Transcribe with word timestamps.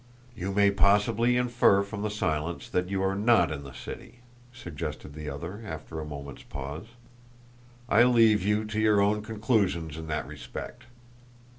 "You 0.35 0.51
may 0.51 0.71
possibly 0.71 1.37
infer 1.37 1.83
from 1.83 2.01
the 2.01 2.09
silence 2.09 2.67
that 2.69 2.89
you 2.89 3.03
are 3.03 3.13
NOT 3.13 3.51
in 3.51 3.61
the 3.61 3.71
city," 3.71 4.21
suggested 4.51 5.13
the 5.13 5.29
other, 5.29 5.61
after 5.63 5.99
a 5.99 6.05
moment's 6.05 6.41
pause. 6.41 6.87
"I 7.87 8.01
leave 8.05 8.41
you 8.43 8.65
to 8.65 8.79
your 8.79 8.99
own 8.99 9.21
conclusions 9.21 9.97
in 9.97 10.07
that 10.07 10.25
respect. 10.25 10.85